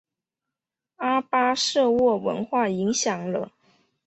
[0.95, 3.51] 阿巴舍沃文化影响了。